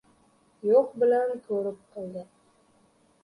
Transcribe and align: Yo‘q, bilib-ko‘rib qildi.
Yo‘q, 0.69 0.95
bilib-ko‘rib 1.03 1.77
qildi. 1.97 2.23